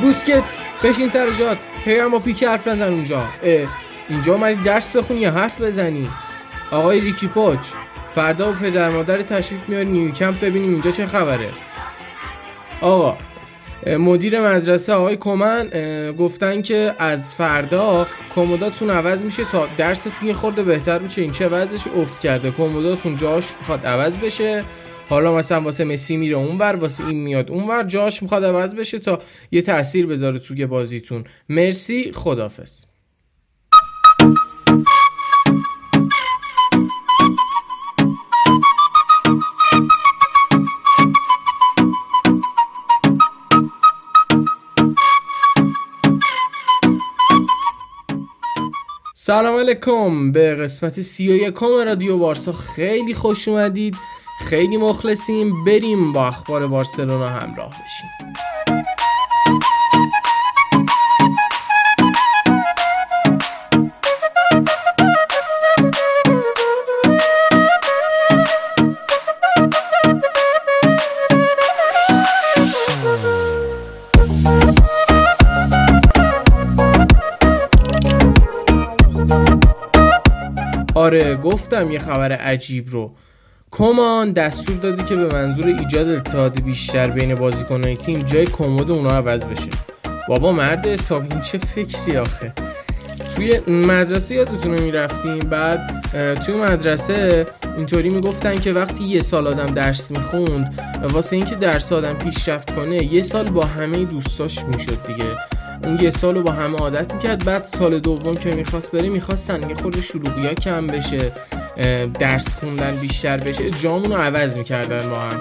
[0.00, 1.58] بوسکت بشین سر جات.
[1.84, 3.22] هی با پیک حرف نزن اونجا.
[4.08, 6.10] اینجا اومدی درس بخونی یا حرف بزنی؟
[6.70, 7.66] آقای ریکی پوچ
[8.14, 11.50] فردا و پدر مادر تشریف میاری نیوکمپ ببینیم اینجا چه خبره.
[12.80, 13.16] آقا
[13.86, 15.70] مدیر مدرسه آقای کمن
[16.18, 21.22] گفتن که از فردا کمداتون عوض میشه تا درستون یه خورده بهتر میشه.
[21.22, 24.64] این چه وضعش افت کرده؟ کمداتون جاش می‌خواد عوض بشه.
[25.12, 29.18] حالا مثلا واسه مسی میره اونور واسه این میاد اونور جاش می‌خواد عوض بشه تا
[29.50, 31.24] یه تاثیر بذاره توی بازیتون.
[31.48, 32.84] مرسی خدافظ
[49.14, 50.32] سلام علیکم.
[50.32, 53.96] به قسمت سی و یکم رادیو بارسا خیلی خوش اومدید.
[54.42, 55.64] خیلی مخلصیم.
[55.64, 58.10] بریم با اخبار بارسلونا همراه بشیم.
[80.94, 83.14] آره گفتم یه خبر عجیب رو.
[83.72, 89.10] کمان دستور داده که به منظور ایجاد اتحاد بیشتر بین بازیکنهای تیم جای کمد اونا
[89.10, 89.70] عوض بشه.
[90.28, 92.52] بابا مرد حساب این چه فکری آخه؟
[93.36, 96.04] توی مدرسه یادتونه می‌رفتیم؟ بعد
[96.46, 97.46] توی مدرسه
[97.76, 103.14] اینطوری می‌گفتن که وقتی یه سال آدم درس می‌خوند واسه اینکه درس آدم پیشرفت کنه
[103.14, 105.24] یه سال با همه دوستاش می‌شد دیگه.
[105.84, 107.44] اون یه سال رو با همه عادت می‌کرد.
[107.44, 111.32] بعد سال دوم که می‌خواست بره می‌خواستن یه خورده شلوغی ها کم بشه
[112.20, 113.70] درس خوندن بیشتر بشه.
[113.70, 115.40] جامون رو عوض می‌کردن با هم.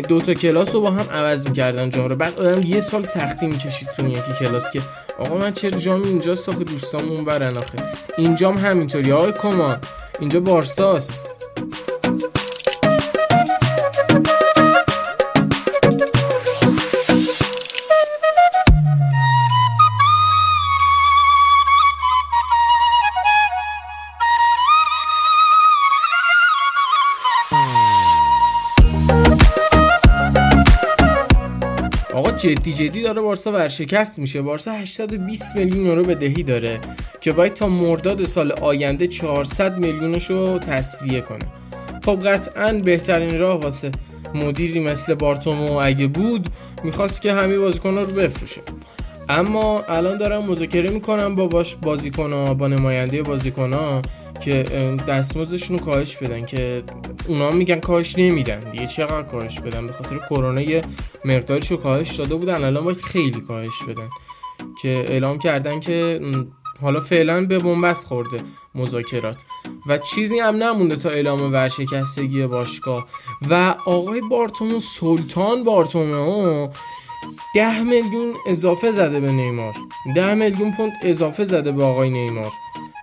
[0.00, 2.16] دو تا کلاس رو با هم عوض می‌کردن جام رو.
[2.16, 4.80] بعد آدم یه سال سختی می‌کشید تو یکی کلاس که
[5.18, 7.78] آقا من چرا جام اینجا ساخت دوستامون برن آخه.
[8.18, 9.12] اینجام همینطوری.
[9.12, 9.78] آقای کمان
[10.20, 11.31] اینجا بارساست.
[32.42, 34.42] جدی جدی داره بارسا ورشکست میشه.
[34.42, 36.80] بارسا 820 میلیون یورو بدهی داره
[37.20, 41.52] که باید تا مرداد سال آینده 400 میلیونش رو تصویه کنه.
[42.04, 43.92] خب قطعا بهترین راه واسه
[44.34, 46.48] مدیری مثل بارتومو اگه بود
[46.84, 48.60] می‌خواست که همه بازیکن رو بفروشه.
[49.32, 54.02] اما الان دارم مذاکره می‌کنم با باش بازیکن با نماینده بازیکن
[54.40, 54.62] که
[55.08, 56.82] دستمزدشون رو کاهش بدن که
[57.28, 58.70] اونا میگن کاهش نمیدن.
[58.70, 60.82] دیگه چقدر کاهش بدن؟ به خاطر کرونا یه
[61.24, 64.08] مقدارش رو کاهش داده بودن الان باید خیلی کاهش بدن.
[64.82, 66.20] که اعلام کردن که
[66.80, 68.36] حالا فعلا به بنبست خورده
[68.74, 69.36] مذاکرات.
[69.86, 73.06] و چیزی هم نمونده تا اعلام ورشکستگی باشگاه.
[73.50, 76.68] و آقای بارتومو سلطان بارتومو
[77.54, 79.74] ده میلیون اضافه زده به نیمار.
[80.16, 82.52] ده میلیون پوند اضافه زده به آقای نیمار.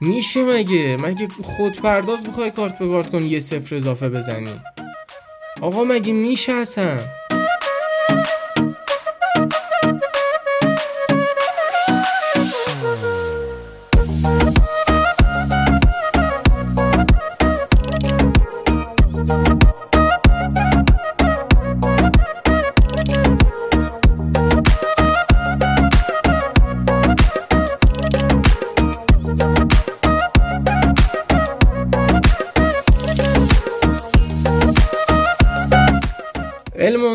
[0.01, 4.61] میشه مگه؟ مگه خود پرداز بخوای کارت به کارت کنی یه صفر اضافه بزنی؟
[5.61, 6.97] آقا مگه میشه اصلا؟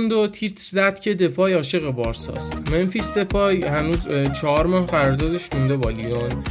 [0.04, 4.08] الموندو تیتر زد که دپای عاشق بارساست منفیس دپای هنوز
[4.40, 6.44] چهار ماه قراردادش مونده با لیون.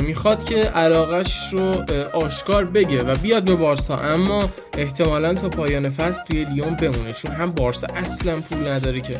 [0.00, 3.96] می‌خواد که علاقش رو آشکار بگه و بیاد به بارسا.
[3.96, 9.14] اما احتمالا تا پایان فصل توی لیون بمونه چون هم بارسا اصلا پول نداره که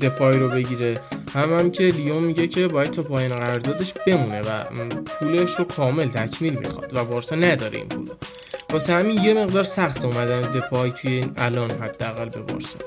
[0.00, 1.00] دپای رو بگیره.
[1.34, 4.64] هم هم که لیون میگه که باید تا پایان قراردادش بمونه و
[5.04, 8.10] پولش رو کامل تکمیل می‌خواد و بارسا نداره این پول.
[8.72, 12.78] واسه همین یه مقدار سخت اومدن دپای توی این الان حداقل بارسا.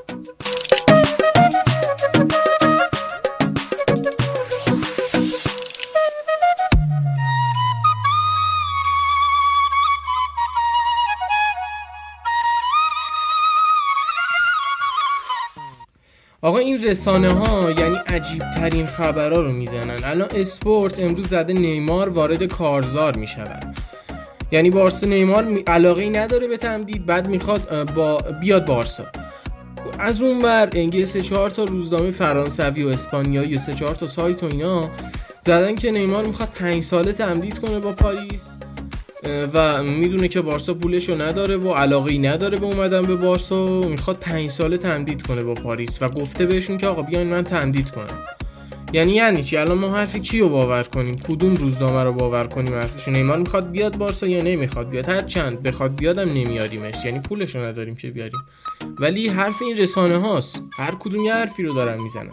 [16.41, 20.03] آقا این رسانه ها یعنی عجیب ترین خبرها رو می‌زنن.
[20.03, 23.94] الان اسپورت امروز زده نیمار وارد کارزار می‌شود.
[24.51, 29.03] یعنی بارسا نیمار علاقه ای نداره به تمدید بعد می‌خواد با بیاد بارسا.
[29.99, 34.43] از اون بر انگلیس چهار تا روزنامه فرانسوی و اسپانیایی و سه چهار تا سایت
[34.43, 34.89] و اینا
[35.41, 38.51] زدن که نیمار می‌خواد پنج ساله تمدید کنه با پاریس
[39.53, 43.89] و می‌دونه که بارسا پولشو نداره و علاقه ای نداره به اومدن به بارسا و
[43.89, 46.01] می‌خواد پنج ساله تمدید کنه با پاریس.
[46.01, 48.19] و گفته بهشون که آقا بیاین من تمدید کنم.
[48.95, 53.11] یعنی یعنی چی؟ الان ما حرف کیو باور کنیم؟ کدوم روزنامه رو باور کنیم حرفشو
[53.11, 57.05] نیمار می‌خواد بیاد بارسا یا نمی‌خواد بیاد؟ هر چند بخواد بیادم نمیاریمش.
[57.05, 58.39] یعنی پولشو نداریم که بیاریم.
[58.99, 60.63] ولی حرف این رسانه هاست.
[60.77, 62.31] هر کدوم یه حرفی رو دارن می‌زنن.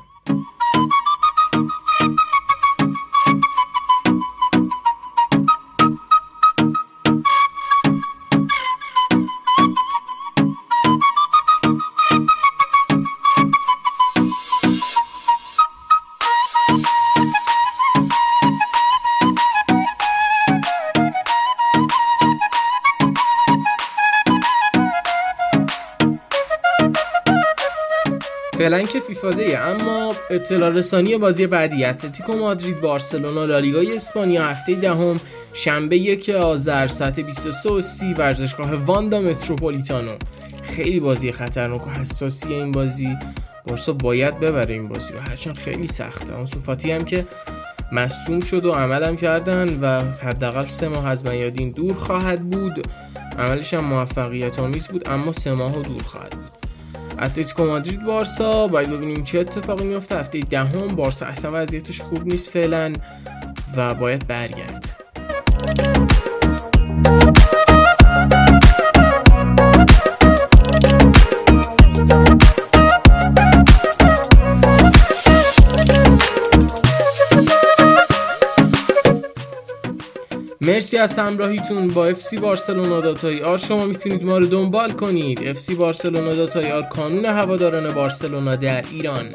[28.73, 35.21] فعلا که فیفاده اما اطلاع رسانی بازی بعدی اتلتیکو مادرید بارسلونا لالیگای اسپانیا هفته دهم
[35.53, 40.17] شنبه یک آذر ساعت 23 و 30 ورزشگاه واندا متروپولیتانو.
[40.63, 43.17] خیلی بازی خطرناک و حساسی این بازی.
[43.67, 45.21] بارسا باید ببره این بازی رو.
[45.21, 46.35] هرچند خیلی سخته.
[46.35, 47.27] اون صفاتی هم که
[47.93, 52.89] مصوم شد و عملم کردن و حداقل سه ماه از میادین دور خواهد بود.
[53.39, 56.62] عملش هم موفقیت آمیز بود اما سه ماه دور خواهد بود.
[57.23, 58.67] اتلتیکو مادرید بارسا.
[58.67, 61.27] باید ببینیم چه اتفاقی میفته هفته دهم بارسا.
[61.27, 62.93] اصلا وضعیتش خوب نیست فعلا
[63.77, 65.02] و باید برگرده.
[80.63, 83.59] مرسی از همراهیتون با FC Barcelona dot IR.
[83.59, 85.47] شما می‌تونید ما رو دنبال کنید.
[85.47, 89.27] FC Barcelona dot IR کانون هواداران بارسلونا در ایران.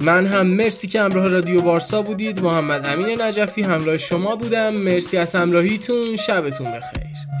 [0.00, 2.40] من هم مرسی که همراه رادیو بارسا بودید.
[2.40, 4.76] محمد امین نجفی همراه شما بودم.
[4.76, 6.16] مرسی از همراهیتون.
[6.16, 7.31] شبتون بخیر.